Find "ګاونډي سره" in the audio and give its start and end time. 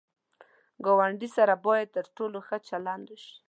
0.85-1.53